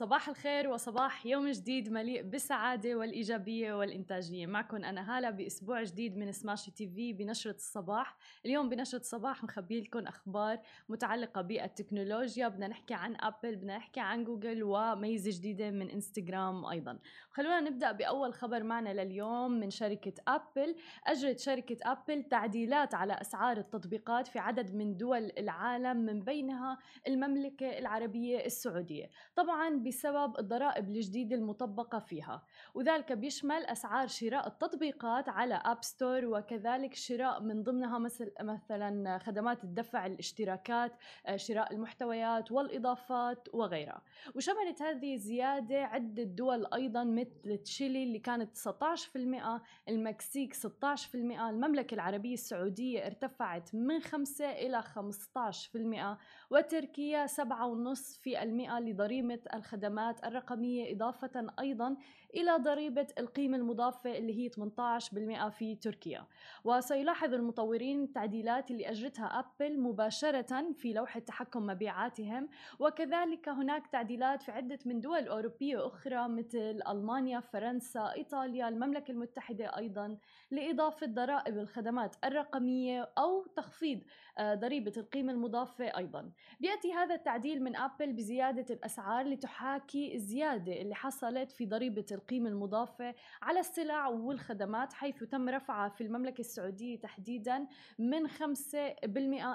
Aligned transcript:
صباح 0.00 0.28
الخير 0.28 0.70
وصباح 0.70 1.26
يوم 1.26 1.50
جديد 1.50 1.92
مليء 1.92 2.22
بالسعادة 2.22 2.94
والإيجابية 2.94 3.74
والإنتاجية. 3.74 4.46
معكم 4.46 4.76
أنا 4.76 5.16
هالة 5.16 5.30
بأسبوع 5.30 5.82
جديد 5.82 6.16
من 6.16 6.32
سماشي 6.32 6.70
TV 6.70 7.12
بنشرة 7.12 7.54
الصباح. 7.54 8.16
اليوم 8.46 8.68
بنشرة 8.68 8.98
الصباح 8.98 9.44
مخبي 9.44 9.80
لكم 9.80 10.06
أخبار 10.06 10.60
متعلقة 10.88 11.42
بالتكنولوجيا. 11.42 12.48
بدنا 12.48 12.68
نحكي 12.68 12.94
عن 12.94 13.16
أبل 13.20 13.56
بدنا 13.56 13.76
نحكي 13.76 14.00
عن 14.00 14.24
جوجل 14.24 14.62
وميزة 14.62 15.38
جديدة 15.38 15.70
من 15.70 15.90
إنستغرام 15.90 16.66
أيضا. 16.66 16.98
خلونا 17.30 17.60
نبدأ 17.60 17.92
بأول 17.92 18.34
خبر 18.34 18.62
معنا 18.62 19.04
لليوم 19.04 19.50
من 19.50 19.70
شركة 19.70 20.14
أبل. 20.28 20.76
أجرت 21.06 21.38
شركة 21.38 21.76
أبل 21.82 22.22
تعديلات 22.22 22.94
على 22.94 23.12
أسعار 23.12 23.56
التطبيقات 23.56 24.28
في 24.28 24.38
عدد 24.38 24.74
من 24.74 24.96
دول 24.96 25.32
العالم 25.38 25.96
من 25.96 26.20
بينها 26.20 26.78
المملكة 27.08 27.78
العربية 27.78 28.46
السعودية. 28.46 29.10
طبعا 29.36 29.89
بسبب 29.90 30.38
الضرائب 30.38 30.88
الجديدة 30.88 31.36
المطبقة 31.36 31.98
فيها. 31.98 32.42
وذلك 32.74 33.12
بيشمل 33.12 33.64
أسعار 33.66 34.06
شراء 34.06 34.46
التطبيقات 34.46 35.28
على 35.28 35.54
App 35.54 35.84
Store 35.84 36.24
وكذلك 36.24 36.94
شراء 36.94 37.40
من 37.42 37.62
ضمنها 37.62 37.98
مثل 37.98 38.32
مثلا 38.40 39.18
خدمات 39.18 39.64
الدفع 39.64 40.06
الاشتراكات 40.06 40.92
آه، 41.26 41.36
شراء 41.36 41.72
المحتويات 41.72 42.52
والإضافات 42.52 43.48
وغيرها. 43.52 44.02
وشملت 44.34 44.82
هذه 44.82 45.14
الزيادة 45.14 45.84
عدة 45.84 46.22
دول 46.22 46.66
أيضا 46.74 47.04
مثل 47.04 47.58
تشيلي 47.58 48.02
اللي 48.02 48.18
كانت 48.18 48.56
19% 48.56 49.62
المكسيك 49.88 50.54
16% 50.54 51.14
المملكة 51.14 51.94
العربية 51.94 52.34
السعودية 52.34 53.06
ارتفعت 53.06 53.74
من 53.74 54.00
5 54.00 54.50
إلى 54.50 54.82
15% 54.82 56.18
وتركيا 56.50 57.26
7.5% 57.26 58.80
لضريبة 58.80 59.40
الخدمات 59.54 59.79
الرقمية 60.24 60.94
إضافة 60.94 61.46
أيضا 61.60 61.96
إلى 62.34 62.56
ضريبة 62.56 63.06
القيمة 63.18 63.56
المضافة 63.56 64.18
اللي 64.18 64.38
هي 64.38 64.48
18% 64.48 65.48
في 65.48 65.74
تركيا. 65.74 66.26
وسيلاحظ 66.64 67.34
المطورين 67.34 68.02
التعديلات 68.02 68.70
اللي 68.70 68.90
أجرتها 68.90 69.24
أبل 69.24 69.80
مباشرة 69.80 70.72
في 70.72 70.92
لوحة 70.92 71.20
تحكم 71.20 71.66
مبيعاتهم 71.66 72.48
وكذلك 72.78 73.48
هناك 73.48 73.86
تعديلات 73.86 74.42
في 74.42 74.52
عدة 74.52 74.78
من 74.86 75.00
دول 75.00 75.28
أوروبية 75.28 75.86
أخرى 75.86 76.28
مثل 76.28 76.80
ألمانيا، 76.88 77.40
فرنسا، 77.40 78.12
إيطاليا، 78.16 78.68
المملكة 78.68 79.10
المتحدة 79.10 79.76
أيضا 79.76 80.18
لإضافة 80.50 81.06
ضرائب 81.06 81.58
الخدمات 81.58 82.16
الرقمية 82.24 83.12
أو 83.18 83.44
تخفيض 83.56 84.00
ضريبة 84.42 84.92
القيمة 84.96 85.32
المضافة 85.32 85.84
أيضا. 85.84 86.30
بيأتي 86.60 86.92
هذا 86.92 87.14
التعديل 87.14 87.62
من 87.62 87.76
أبل 87.76 88.12
بزيادة 88.12 88.74
الأسعار 88.74 89.26
لتحاكي 89.26 90.14
الزيادة 90.14 90.80
اللي 90.80 90.94
حصلت 90.94 91.52
في 91.52 91.66
ضريبة 91.66 92.06
القيمة 92.12 92.48
المضافة 92.48 93.14
على 93.42 93.60
السلع 93.60 94.08
والخدمات 94.08 94.92
حيث 94.92 95.24
تم 95.24 95.48
رفعها 95.48 95.88
في 95.88 96.00
المملكة 96.00 96.40
السعودية 96.40 96.98
تحديدا 96.98 97.66
من 97.98 98.28
5% 98.28 98.34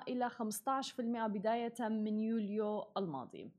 إلى 0.08 0.30
15% 0.30 1.28
بداية 1.28 1.74
من 1.80 2.20
يوليو 2.20 2.84
الماضي. 2.98 3.52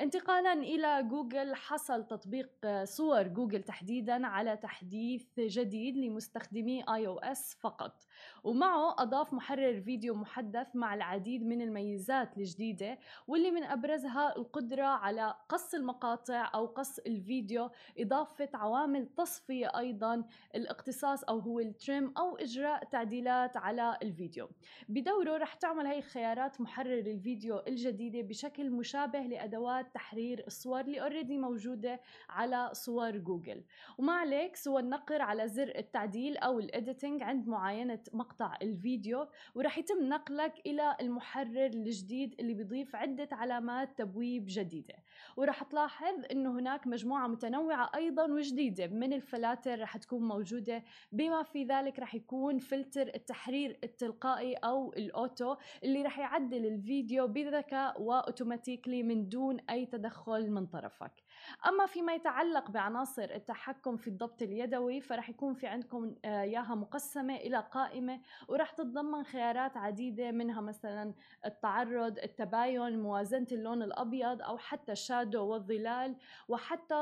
انتقالا 0.00 0.52
إلى 0.52 1.02
جوجل 1.02 1.54
حصل 1.54 2.06
تطبيق 2.06 2.50
صور 2.84 3.22
جوجل 3.22 3.62
تحديدا 3.62 4.26
على 4.26 4.56
تحديث 4.56 5.40
جديد 5.40 5.96
لمستخدمي 5.96 6.84
iOS 6.94 7.54
فقط. 7.60 8.06
ومعه 8.44 8.94
أضاف 8.98 9.32
محرر 9.32 9.80
فيديو 9.80 10.14
محدث 10.14 10.66
مع 10.76 10.94
العديد 10.94 11.46
من 11.46 11.62
الميزات 11.62 12.38
الجديدة 12.38 12.98
واللي 13.26 13.50
من 13.50 13.64
أبرزها 13.64 14.36
القدرة 14.36 14.84
على 14.84 15.34
قص 15.48 15.74
المقاطع 15.74 16.50
أو 16.54 16.66
قص 16.66 16.98
الفيديو 16.98 17.70
إضافة 17.98 18.48
عوامل 18.54 19.06
تصفية 19.06 19.78
أيضا 19.78 20.24
الاقتصاص 20.54 21.24
أو 21.24 21.38
هو 21.38 21.60
ال 21.60 21.71
trim 21.71 22.14
أو 22.18 22.36
إجراء 22.36 22.84
تعديلات 22.84 23.56
على 23.56 23.98
الفيديو. 24.02 24.48
بدوره 24.88 25.36
رح 25.36 25.54
تعمل 25.54 25.86
هي 25.86 25.98
الخيارات 25.98 26.60
محرر 26.60 26.98
الفيديو 26.98 27.62
الجديدة 27.68 28.20
بشكل 28.20 28.70
مشابه 28.70 29.20
لأدوات 29.20 29.87
تحرير 29.94 30.44
الصور 30.46 30.80
اللي 30.80 31.00
already 31.02 31.38
موجودة 31.38 32.00
على 32.30 32.70
صور 32.72 33.16
جوجل. 33.16 33.62
وما 33.98 34.12
عليك 34.12 34.56
سوى 34.56 34.80
النقر 34.80 35.22
على 35.22 35.48
زر 35.48 35.72
التعديل 35.76 36.36
أو 36.36 36.58
ال 36.58 36.66
editing 36.66 37.22
عند 37.22 37.48
معاينة 37.48 38.00
مقطع 38.12 38.56
الفيديو 38.62 39.26
ورح 39.54 39.78
يتم 39.78 40.08
نقلك 40.08 40.54
إلى 40.66 40.96
المحرر 41.00 41.66
الجديد 41.66 42.34
اللي 42.40 42.54
بيضيف 42.54 42.96
عدة 42.96 43.28
علامات 43.32 43.98
تبويب 43.98 44.44
جديدة. 44.48 44.94
ورح 45.36 45.62
تلاحظ 45.62 46.24
إنه 46.32 46.58
هناك 46.58 46.86
مجموعة 46.86 47.26
متنوعة 47.26 47.90
أيضا 47.94 48.24
وجديدة 48.32 48.86
من 48.86 49.12
الفلاتر 49.12 49.80
رح 49.80 49.96
تكون 49.96 50.28
موجودة. 50.28 50.82
بما 51.12 51.42
في 51.42 51.64
ذلك 51.64 51.98
رح 51.98 52.14
يكون 52.14 52.58
فلتر 52.58 53.14
التحرير 53.14 53.78
التلقائي 53.84 54.54
أو 54.54 54.92
ال 54.92 55.05
auto 55.05 55.56
اللي 55.84 56.02
رح 56.02 56.18
يعدل 56.18 56.66
الفيديو 56.66 57.26
بذكاء 57.26 58.02
و 58.02 58.09
automatically 58.09 59.02
من 59.02 59.28
دون 59.28 59.60
أي 59.70 59.77
تدخل 59.86 60.50
من 60.50 60.66
طرفك. 60.66 61.22
أما 61.68 61.86
فيما 61.86 62.14
يتعلق 62.14 62.70
بعناصر 62.70 63.22
التحكم 63.22 63.96
في 63.96 64.08
الضبط 64.08 64.42
اليدوي 64.42 65.00
فرح 65.00 65.30
يكون 65.30 65.54
في 65.54 65.66
عندكم 65.66 66.14
آه، 66.24 66.42
إياها 66.42 66.74
مقسمة 66.74 67.36
إلى 67.36 67.64
قائمة 67.72 68.20
ورح 68.48 68.70
تتضمن 68.70 69.24
خيارات 69.24 69.76
عديدة 69.76 70.30
منها 70.30 70.60
مثلا 70.60 71.14
التعرض 71.46 72.18
التباين 72.18 73.02
موازنة 73.02 73.46
اللون 73.52 73.82
الأبيض 73.82 74.42
أو 74.42 74.58
حتى 74.58 74.92
الشادو 74.92 75.46
والظلال 75.46 76.16
وحتى 76.48 76.94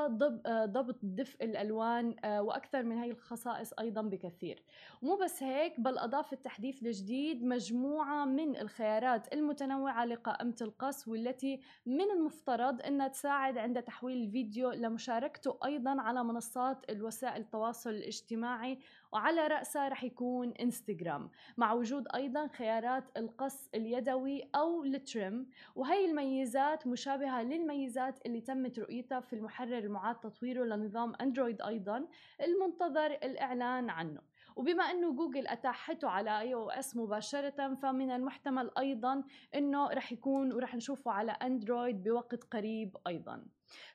آه، 0.47 0.65
ضبط 0.65 0.99
دفء 1.03 1.45
الألوان 1.45 2.17
آه، 2.25 2.43
وأكثر 2.43 2.83
من 2.83 2.99
هي 2.99 3.11
الخصائص 3.11 3.73
أيضا 3.73 4.03
بكثير. 4.03 4.63
مو 5.03 5.17
بس 5.17 5.43
هيك 5.43 5.81
بل 5.81 5.99
أضاف 5.99 6.33
التحديث 6.33 6.83
الجديد 6.83 7.45
مجموعة 7.45 8.25
من 8.25 8.57
الخيارات 8.57 9.33
المتنوعة 9.35 10.05
لقائمة 10.05 10.57
القص 10.63 11.09
والتي 11.09 11.61
من 11.87 12.11
المفترض 12.11 12.83
إنها 12.83 13.09
تساعد 13.09 13.59
عند 13.59 13.83
تحويل 13.83 14.26
الفيديو 14.27 14.71
لمشاركته 14.71 15.59
أيضا 15.65 16.01
على 16.01 16.25
منصات 16.25 16.91
الوسائل 16.91 17.41
التواصل 17.43 17.91
الاجتماعي 17.91 18.79
وعلى 19.13 19.47
رأسها 19.47 19.89
رح 19.89 20.05
يكون 20.05 20.53
إنستغرام 20.53 21.31
مع 21.57 21.73
وجود 21.73 22.05
أيضا 22.15 22.47
خيارات 22.47 23.05
القص 23.17 23.69
اليدوي 23.75 24.51
أو 24.55 24.85
ال 24.85 24.97
trim 24.97 25.47
وهي 25.75 26.05
الميزات 26.05 26.87
مشابهة 26.87 27.43
للميزات 27.43 28.27
اللي 28.27 28.41
تمت 28.41 28.79
رؤيتها 28.79 29.21
في 29.21 29.33
المحرر 29.33 29.79
المعاد 29.79 30.21
تطويره 30.21 30.65
لنظام 30.65 31.13
أندرويد 31.21 31.63
أيضا 31.63 32.07
المنتظر 32.41 33.11
الإعلان 33.11 33.91
عنه. 33.91 34.21
وبما 34.57 34.85
إنه 34.85 35.13
جوجل 35.13 35.47
أتاحته 35.47 36.09
على 36.09 36.41
iOS 36.41 36.97
مباشرة 36.97 37.75
فمن 37.75 38.11
المحتمل 38.11 38.71
أيضا 38.79 39.25
إنه 39.55 39.89
رح 39.89 40.13
يكون 40.13 40.53
ورح 40.53 40.75
نشوفه 40.75 41.11
على 41.11 41.33
أندرويد 41.33 42.03
بوقت 42.03 42.45
قريب 42.45 42.97
أيضا. 43.07 43.45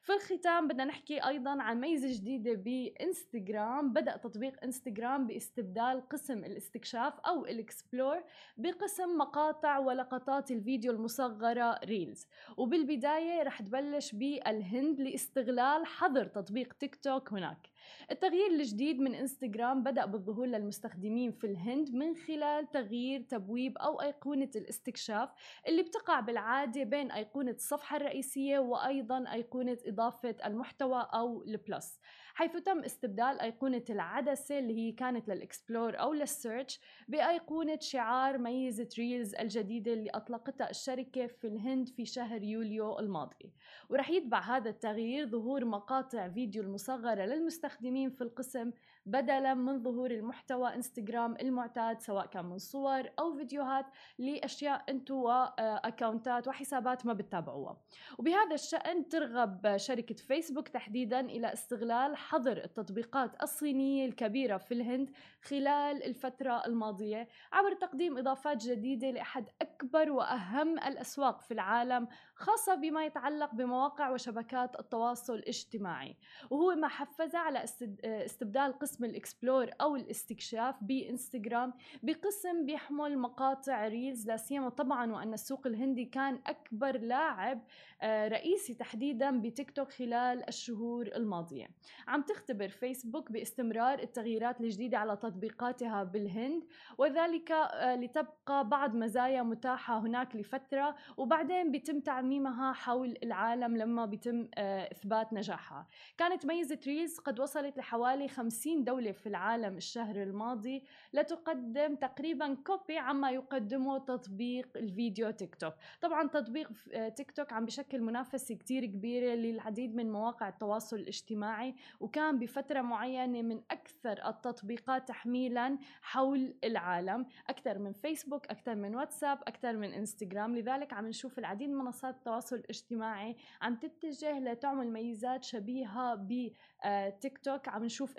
في 0.01 0.13
الختام 0.13 0.67
بدنا 0.67 0.85
نحكي 0.85 1.27
أيضا 1.27 1.61
عن 1.61 1.81
ميزة 1.81 2.07
جديدة 2.17 2.53
بإنستغرام. 2.53 3.93
بدأ 3.93 4.17
تطبيق 4.17 4.63
إنستغرام 4.63 5.27
باستبدال 5.27 6.09
قسم 6.09 6.37
الاستكشاف 6.37 7.19
أو 7.19 7.45
ال 7.45 7.55
explore 7.55 8.23
بقسم 8.57 9.17
مقاطع 9.17 9.77
ولقطات 9.77 10.51
الفيديو 10.51 10.91
المصغرة 10.91 11.79
Reels. 11.85 12.27
وبالبداية 12.57 13.43
رح 13.43 13.61
تبلش 13.61 14.15
بالهند 14.15 15.01
لاستغلال 15.01 15.85
حظر 15.85 16.25
تطبيق 16.25 16.73
تيك 16.73 16.95
توك 16.95 17.33
هناك. 17.33 17.67
التغيير 18.11 18.51
الجديد 18.51 18.99
من 18.99 19.15
إنستغرام 19.15 19.83
بدأ 19.83 20.05
بالظهور 20.05 20.45
للمستخدمين 20.45 21.31
في 21.31 21.47
الهند 21.47 21.95
من 21.95 22.15
خلال 22.15 22.71
تغيير 22.71 23.21
تبويب 23.21 23.77
أو 23.77 24.01
أيقونة 24.01 24.49
الاستكشاف 24.55 25.29
اللي 25.67 25.83
بتقع 25.83 26.19
بالعادة 26.19 26.83
بين 26.83 27.11
أيقونة 27.11 27.51
الصفحة 27.51 27.97
الرئيسية 27.97 28.59
وأيضا 28.59 29.33
أيقونة 29.33 29.60
أيقونة 29.61 29.77
إضافة 29.85 30.35
المحتوى 30.45 31.07
أو 31.13 31.43
ال 31.43 31.54
plus 31.54 31.99
حيث 32.33 32.57
تم 32.57 32.79
استبدال 32.79 33.39
أيقونة 33.39 33.83
العدسة 33.89 34.59
اللي 34.59 34.77
هي 34.77 34.91
كانت 34.91 35.27
لل 35.27 35.43
explore 35.43 35.99
أو 35.99 36.13
لل 36.13 36.30
search 36.30 36.79
بأيقونة 37.07 37.79
شعار 37.81 38.37
ميزة 38.37 38.89
Reels 38.97 39.35
الجديدة 39.35 39.93
اللي 39.93 40.09
أطلقتها 40.09 40.69
الشركة 40.69 41.27
في 41.27 41.47
الهند 41.47 41.89
في 41.89 42.05
شهر 42.05 42.43
يوليو 42.43 42.99
الماضي. 42.99 43.53
ورح 43.89 44.09
يتبع 44.09 44.39
هذا 44.39 44.69
التغيير 44.69 45.27
ظهور 45.27 45.65
مقاطع 45.65 46.29
فيديو 46.29 46.63
المصغرة 46.63 47.25
للمستخدمين 47.25 48.09
في 48.09 48.21
القسم 48.21 48.71
بدلا 49.05 49.53
من 49.53 49.83
ظهور 49.83 50.11
المحتوى 50.11 50.75
إنستغرام 50.75 51.35
المعتاد 51.41 52.01
سواء 52.01 52.25
كان 52.25 52.45
من 52.45 52.57
صور 52.57 53.09
أو 53.19 53.33
فيديوهات 53.33 53.85
لأشياء 54.19 54.83
أنتم 54.89 55.15
واكونتات 55.15 56.47
وحسابات 56.47 57.05
ما 57.05 57.13
بتتابعوها. 57.13 57.77
وبهذا 58.17 58.53
الشأن 58.53 59.09
ترغب 59.09 59.77
شركة 59.77 60.15
فيسبوك 60.15 60.67
تحديدا 60.67 61.19
إلى 61.19 61.53
استغلال 61.53 62.17
حظر 62.17 62.57
التطبيقات 62.57 63.43
الصينية 63.43 64.05
الكبيرة 64.05 64.57
في 64.57 64.73
الهند 64.73 65.09
خلال 65.41 66.03
الفترة 66.03 66.65
الماضية 66.65 67.27
عبر 67.53 67.73
تقديم 67.73 68.17
إضافات 68.17 68.57
جديدة 68.57 69.11
لأحد 69.11 69.49
أكبر 69.61 70.11
وأهم 70.11 70.79
الأسواق 70.79 71.41
في 71.41 71.53
العالم 71.53 72.07
خاصة 72.35 72.75
بما 72.75 73.05
يتعلق 73.05 73.53
بمواقع 73.53 74.09
وشبكات 74.09 74.79
التواصل 74.79 75.35
الاجتماعي. 75.35 76.17
وهو 76.49 76.75
ما 76.75 76.87
حفز 76.87 77.35
على 77.35 77.63
استبدال 78.03 78.73
قسم 78.91 79.05
الإكسبلور 79.05 79.69
أو 79.81 79.95
الاستكشاف 79.95 80.75
بإنستغرام 80.83 81.73
بقسم 82.03 82.65
بيحمل 82.65 83.17
مقاطع 83.17 83.87
Reels 83.87 84.27
لا 84.27 84.37
سيما 84.37 84.69
طبعا 84.69 85.11
وأن 85.11 85.33
السوق 85.33 85.67
الهندي 85.67 86.05
كان 86.05 86.39
أكبر 86.47 86.97
لاعب 86.97 87.61
آه، 88.01 88.27
رئيسي 88.27 88.73
تحديدا 88.73 89.41
بتيك 89.41 89.71
توك 89.71 89.91
خلال 89.91 90.47
الشهور 90.47 91.07
الماضية. 91.15 91.67
عم 92.07 92.21
تختبر 92.21 92.69
فيسبوك 92.69 93.31
باستمرار 93.31 93.99
التغييرات 93.99 94.61
الجديدة 94.61 94.97
على 94.97 95.15
تطبيقاتها 95.15 96.03
بالهند 96.03 96.63
وذلك 96.97 97.51
آه، 97.51 97.95
لتبقى 97.95 98.69
بعض 98.69 98.95
مزايا 98.95 99.43
متاحة 99.43 99.99
هناك 99.99 100.35
لفترة 100.35 100.95
وبعدين 101.17 101.71
بيتم 101.71 101.99
تعميمها 101.99 102.73
حول 102.73 103.17
العالم 103.23 103.77
لما 103.77 104.05
بيتم 104.05 104.47
آه، 104.55 104.91
إثبات 104.91 105.33
نجاحها. 105.33 105.87
كانت 106.17 106.45
ميزة 106.45 106.79
Reels 106.87 107.19
قد 107.19 107.39
وصلت 107.39 107.77
لحوالي 107.77 108.27
50 108.27 108.80
دولة 108.83 109.11
في 109.11 109.29
العالم 109.29 109.77
الشهر 109.77 110.23
الماضي 110.23 110.83
لتقدم 111.13 111.95
تقريبا 111.95 112.53
copy 112.53 112.97
عما 112.97 113.31
يقدمه 113.31 113.97
تطبيق 113.97 114.69
الفيديو 114.75 115.31
تيك 115.31 115.55
توك. 115.55 115.73
طبعا 116.01 116.27
تطبيق 116.27 116.71
تيك 117.15 117.31
توك 117.31 117.53
عم 117.53 117.65
بشكل 117.65 118.01
منافسة 118.01 118.55
كتير 118.55 118.85
كبيرة 118.85 119.35
للعديد 119.35 119.95
من 119.95 120.11
مواقع 120.11 120.49
التواصل 120.49 120.95
الاجتماعي 120.95 121.75
وكان 121.99 122.39
بفترة 122.39 122.81
معينة 122.81 123.41
من 123.41 123.61
أكثر 123.71 124.29
التطبيقات 124.29 125.07
تحميلا 125.07 125.77
حول 126.01 126.53
العالم. 126.63 127.25
أكثر 127.49 127.79
من 127.79 127.93
فيسبوك 127.93 128.47
أكثر 128.47 128.75
من 128.75 128.95
واتساب 128.95 129.39
أكثر 129.47 129.77
من 129.77 129.93
إنستغرام. 129.93 130.55
لذلك 130.55 130.93
عم 130.93 131.07
نشوف 131.07 131.39
العديد 131.39 131.69
من 131.69 131.75
منصات 131.75 132.15
التواصل 132.15 132.55
الاجتماعي 132.55 133.35
عم 133.61 133.75
تتجه 133.75 134.39
لتعمل 134.39 134.91
ميزات 134.91 135.43
شبيهة 135.43 136.15
بتيك 136.15 137.37
توك. 137.37 137.67
عم 137.67 137.83
نشوف 137.83 138.17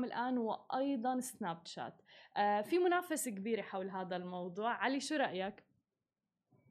انستغرام 0.00 0.04
الآن 0.04 0.38
وأيضا 0.38 1.20
سناب 1.20 1.66
شات 1.66 2.02
آه، 2.36 2.62
في 2.62 2.78
منافسة 2.78 3.30
كبيرة 3.30 3.62
حول 3.62 3.90
هذا 3.90 4.16
الموضوع. 4.16 4.72
علي 4.72 5.00
شو 5.00 5.16
رأيك؟ 5.16 5.64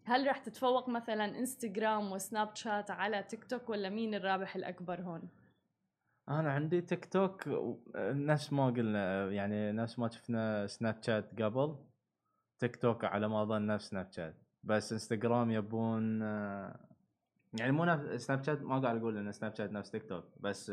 هل 0.04 0.28
رح 0.28 0.38
تتفوق 0.38 0.90
مثلا 0.90 1.26
انستغرام 1.26 2.12
وسناب 2.12 2.56
شات 2.56 2.92
على 2.92 3.24
تيك 3.24 3.44
توك 3.44 3.70
ولا 3.70 3.90
مين 3.90 4.16
الرابح 4.16 4.56
الأكبر 4.56 5.02
هون؟ 5.02 5.30
أنا 6.30 6.52
عندي 6.52 6.82
تيك 6.82 7.06
توك 7.06 7.44
نفس 7.96 8.54
ما 8.54 8.68
قلنا 8.68 9.32
يعني 9.32 9.72
نفس 9.72 10.00
ما 10.00 10.10
شفنا 10.10 10.68
سناب 10.68 11.04
شات 11.04 11.42
قبل. 11.42 11.76
تيك 12.60 12.76
توك 12.76 13.06
على 13.06 13.28
ما 13.28 13.44
اظن 13.44 13.68
نفس 13.68 13.90
سناب 13.90 14.12
شات 14.12 14.36
بس 14.64 14.92
انستغرام 14.92 15.52
يبون 15.52 16.22
يعني 17.54 17.72
مو 17.72 17.86
نفس 17.86 18.26
سناب 18.26 18.44
شات 18.44 18.62
ما 18.62 18.80
قاعد 18.80 18.98
أقول 18.98 19.18
إن 19.18 19.32
سناب 19.32 19.56
شات 19.56 19.72
نفس 19.72 19.92
تيك 19.92 20.10
توك 20.10 20.26
بس 20.40 20.72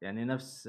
يعني 0.00 0.24
نفس 0.24 0.68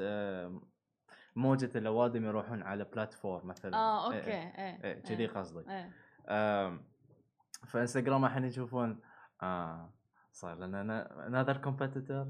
موجة 1.38 1.78
الأوادم 1.78 2.25
يروحون 2.25 2.63
على 2.63 2.84
platform 2.83 3.47
مثلا 3.48 3.78
آه 3.78 4.06
okay 4.06 4.31
إيه 4.31 4.84
إيه 4.84 5.00
كذي 5.00 5.24
إيه. 5.24 5.30
قصدي. 5.30 5.63
فإنستغرام 7.68 8.25
الحين 8.25 8.44
يشوفون 8.44 9.00
آه 9.44 9.94
صار 10.31 10.56
لنا 10.60 11.28
another 11.27 11.57
competitor 11.57 12.27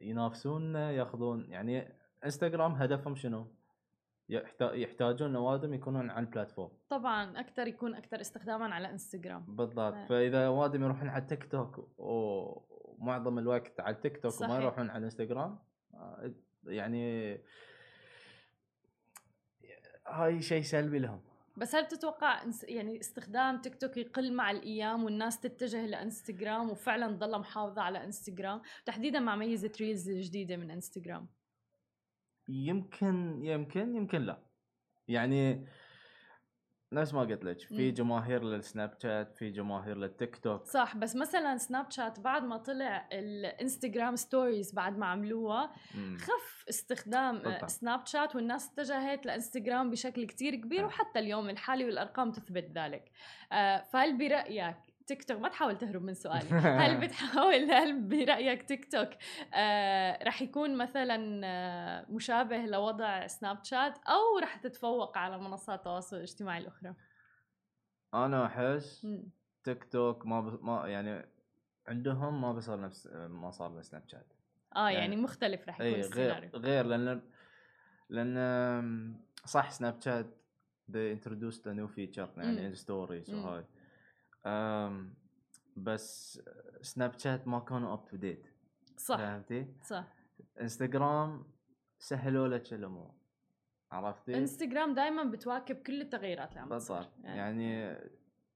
ينافسون 0.00 0.74
ياخذون 0.74 1.50
يعني 1.50 1.94
إنستغرام 2.24 2.72
هدفهم 2.72 3.14
شنو؟ 3.14 3.46
يحتاجون 4.60 5.32
نوادم 5.32 5.74
يكونون 5.74 6.10
على 6.10 6.26
ال 6.26 6.31
platform 6.31 6.70
طبعا 6.88 7.40
أكثر 7.40 7.66
يكون 7.66 7.94
أكثر 7.94 8.20
استخداما 8.20 8.74
على 8.74 8.90
إنستغرام 8.90 9.44
بالضبط 9.48 9.94
آه. 9.94 10.06
فإذا 10.06 10.44
نوادم 10.44 10.82
يروحون 10.82 11.08
على 11.08 11.24
تيك 11.24 11.50
توك 11.50 11.90
ومعظم 11.98 13.38
الوقت 13.38 13.80
على 13.80 13.96
التيك 13.96 14.22
توك 14.22 14.32
صحيح. 14.32 14.50
وما 14.50 14.60
يروحون 14.60 14.90
على 14.90 15.04
إنستغرام 15.04 15.58
آه، 15.94 16.32
يعني 16.66 17.34
هاي 20.08 20.42
شيء 20.42 20.62
سلبي 20.62 20.98
لهم. 20.98 21.20
بس 21.56 21.74
هل 21.74 21.88
تتوقع 21.88 22.42
يعني 22.62 23.00
استخدام 23.00 23.60
تيك 23.60 23.74
توك 23.74 23.96
يقل 23.96 24.32
مع 24.32 24.50
الأيام 24.50 25.04
والناس 25.04 25.40
تتجه 25.40 25.86
لانستغرام 25.86 26.70
وفعلا 26.70 27.16
تضل 27.16 27.38
محافظة 27.38 27.82
على 27.82 28.04
انستغرام 28.04 28.62
تحديدا 28.86 29.20
مع 29.20 29.36
ميزة 29.36 29.72
reels 29.80 30.10
الجديدة 30.10 30.56
من 30.56 30.70
انستغرام 30.70 31.28
يمكن 32.48 33.44
يمكن 33.44 33.96
يمكن 33.96 34.22
لا. 34.22 34.38
يعني 35.08 35.66
نفس 36.92 37.14
ما 37.14 37.20
قلت 37.20 37.44
لك 37.44 37.60
في 37.60 37.90
جماهير 37.90 38.44
للسناب 38.44 38.94
شات 39.02 39.36
في 39.36 39.50
جماهير 39.50 39.96
للتيك 39.96 40.36
توك. 40.36 40.64
صح 40.64 40.96
بس 40.96 41.16
مثلا 41.16 41.56
سناب 41.56 41.90
شات 41.90 42.20
بعد 42.20 42.42
ما 42.42 42.56
طلع 42.56 43.08
الإنستغرام 43.12 44.16
stories 44.16 44.74
بعد 44.74 44.98
ما 44.98 45.06
عملوها 45.06 45.72
خف 46.18 46.64
استخدام 46.68 47.38
بالطبع. 47.38 47.66
سناب 47.66 48.06
شات 48.06 48.36
والناس 48.36 48.72
اتجهت 48.72 49.26
لإنستغرام 49.26 49.90
بشكل 49.90 50.26
كتير 50.26 50.54
كبير 50.54 50.84
وحتى 50.84 51.18
اليوم 51.18 51.50
الحالي 51.50 51.84
والأرقام 51.84 52.32
تثبت 52.32 52.70
ذلك. 52.74 53.12
آه، 53.52 53.84
فهل 53.92 54.18
برأيك 54.18 54.76
تيك 55.08 55.24
توك 55.24 55.40
ما 55.40 55.48
تحاول 55.48 55.78
تهرب 55.78 56.02
من 56.02 56.14
سؤالي 56.14 56.48
هل 56.82 57.00
بتحاول؟ 57.00 57.70
هل 57.70 58.02
برأيك 58.02 58.62
تيك 58.62 58.92
توك 58.92 59.08
آه 59.54 60.24
رح 60.24 60.42
يكون 60.42 60.76
مثلا 60.76 61.40
آه 61.44 62.06
مشابه 62.10 62.56
لوضع 62.56 63.26
سناب 63.26 63.64
شات 63.64 63.98
أو 63.98 64.38
رح 64.42 64.56
تتفوق 64.56 65.18
على 65.18 65.38
منصات 65.38 65.78
التواصل 65.78 66.16
الاجتماعي 66.16 66.58
الأخرى؟ 66.58 66.94
أنا 68.14 68.46
أحس 68.46 69.06
تيك 69.64 69.84
توك 69.84 70.26
ما 70.26 70.40
ب... 70.40 70.64
ما 70.64 70.88
يعني 70.88 71.26
عندهم 71.86 72.40
ما 72.40 72.52
بيصير 72.52 72.80
نفس 72.80 73.06
ما 73.06 73.50
صار 73.50 73.78
لسناب 73.78 74.02
شات 74.06 74.26
آه 74.76 74.90
يعني, 74.90 74.94
يعني 74.94 75.16
مختلف 75.16 75.68
رح 75.68 75.80
يكون 75.80 76.00
اي 76.00 76.08
غير 76.08 76.50
غير 76.54 76.84
لأن 76.86 77.22
لأن 78.08 79.16
صح 79.44 79.70
سناب 79.70 80.00
شات 80.00 80.26
they 80.92 81.12
introduced 81.12 81.66
a 81.66 81.74
new 81.74 81.88
feature 81.96 82.38
يعني 82.38 82.74
stories 82.74 83.34
وهاي. 83.34 83.64
بس 85.76 86.40
سناب 86.82 87.18
شات 87.18 87.48
ما 87.48 87.58
كانوا 87.58 87.92
up 87.92 88.04
to 88.04 88.16
date 88.16 88.46
صح. 88.96 89.16
فهمتي؟ 89.16 89.74
صح. 89.82 90.04
انستغرام 90.60 91.44
سهلوا 91.98 92.48
لك 92.48 92.72
الأمور. 92.72 93.14
عرفتي؟ 93.92 94.36
انستغرام 94.36 94.94
دائما 94.94 95.24
بتواكب 95.24 95.76
كل 95.76 96.00
التغييرات 96.00 96.48
اللي 96.48 96.60
عم 96.60 96.68
بالضبط. 96.68 97.10
يعني, 97.24 97.38
يعني 97.38 97.98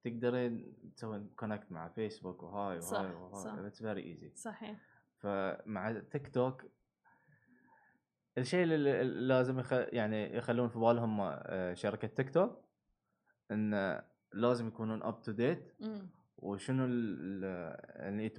تقدرين 0.04 0.76
تسوين 0.96 1.30
connect 1.36 1.72
مع 1.72 1.88
فيسبوك 1.88 2.42
وهاي 2.42 2.78
وهاي 2.78 3.14
وهاي. 3.14 3.66
it's 3.66 3.82
very 3.82 4.02
easy 4.02 4.32
صحيح. 4.34 4.80
فمع 5.18 6.00
تيك 6.10 6.34
توك 6.34 6.64
الشيء 8.38 8.62
اللي 8.62 9.02
لازم 9.04 9.58
يخ... 9.58 9.72
يعني 9.72 10.36
يخلون 10.36 10.68
في 10.68 10.78
بالهم 10.78 11.20
آه، 11.20 11.74
شركة 11.74 12.08
تيك 12.08 12.34
توك 12.34 12.64
إن 13.50 14.02
لازم 14.34 14.68
يكونون 14.68 15.02
up 15.02 15.22
to 15.22 15.32
date 15.32 15.72
وشنو 16.38 16.86
يعني 17.96 18.32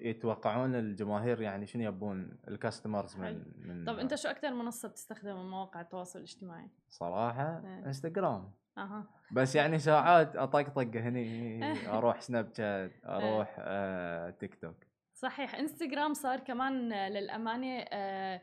يتوقعون 0.00 0.74
الجماهير 0.74 1.40
يعني 1.40 1.66
شنو 1.66 1.82
يبون؟ 1.82 2.38
ال 2.48 2.55
customers 2.55 3.16
من, 3.16 3.42
من 3.58 3.84
طب 3.84 3.98
انت 3.98 4.14
شو 4.14 4.28
أكثر 4.28 4.54
منصة 4.54 4.88
بتستخدم 4.88 5.50
مواقع 5.50 5.80
التواصل 5.80 6.18
الاجتماعي؟ 6.18 6.70
صراحة 6.88 7.58
إيه. 7.64 7.86
انستغرام 7.86 8.50
أها. 8.78 9.04
بس 9.32 9.54
يعني 9.56 9.78
ساعات 9.78 10.36
اطقطق 10.36 10.96
هني 10.96 11.60
أروح 11.96 12.20
سناب 12.20 12.48
شات 12.56 12.92
أروح 13.04 13.56
آه 13.58 14.30
تيك 14.30 14.54
توك 14.54 14.76
صحيح. 15.14 15.54
انستغرام 15.54 16.14
صار 16.14 16.40
كمان 16.40 16.88
للأمانة 17.08 17.78
آه 17.92 18.40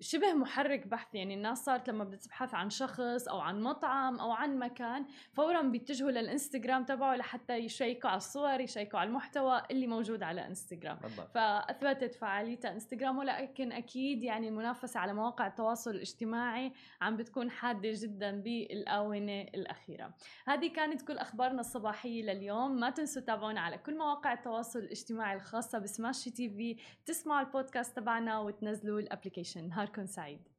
شبه 0.00 0.32
محرك 0.34 0.86
بحث 0.86 1.14
يعني 1.14 1.34
الناس 1.34 1.64
صارت 1.64 1.88
لما 1.88 2.04
بدها 2.04 2.18
تبحث 2.18 2.54
عن 2.54 2.70
شخص 2.70 3.28
أو 3.28 3.40
عن 3.40 3.62
مطعم 3.62 4.20
أو 4.20 4.30
عن 4.30 4.58
مكان 4.58 5.06
فورا 5.32 5.62
بيتجهوا 5.62 6.10
للإنستغرام 6.10 6.84
تبعه 6.84 7.16
لحتى 7.16 7.56
يشيكوا 7.56 8.10
على 8.10 8.16
الصور 8.16 8.60
يشيكوا 8.60 8.98
على 8.98 9.08
المحتوى 9.08 9.62
اللي 9.70 9.86
موجود 9.86 10.22
على 10.22 10.46
إنستغرام. 10.46 10.98
بالضبط. 11.02 11.34
فأثبتت 11.34 12.14
فعاليتها 12.14 12.72
إنستغرام 12.72 13.18
ولكن 13.18 13.72
أكيد 13.72 14.22
يعني 14.22 14.48
المنافسة 14.48 15.00
على 15.00 15.12
مواقع 15.12 15.46
التواصل 15.46 15.90
الاجتماعي 15.90 16.72
عم 17.00 17.16
بتكون 17.16 17.50
حادة 17.50 17.90
جدا 17.92 18.40
بالآونة 18.40 19.42
الأخيرة. 19.42 20.14
هذه 20.46 20.72
كانت 20.72 21.02
كل 21.02 21.18
أخبارنا 21.18 21.60
الصباحية 21.60 22.22
لليوم. 22.22 22.80
ما 22.80 22.90
تنسوا 22.90 23.22
تتابعونا 23.22 23.60
على 23.60 23.78
كل 23.78 23.98
مواقع 23.98 24.32
التواصل 24.32 24.78
الاجتماعي 24.78 25.36
الخاصة 25.36 25.78
بسماشي 25.78 26.30
تي 26.30 26.50
في 26.50 26.76
تسمعوا 27.06 27.46
البودكاست 27.46 27.96
تبعنا 27.96 28.38
وتنزلوا 28.38 29.00
الأبلكيشن. 29.00 29.72
Balkan 29.92 30.08
side. 30.08 30.51